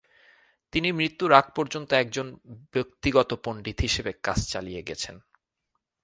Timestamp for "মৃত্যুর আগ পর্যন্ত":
0.91-1.93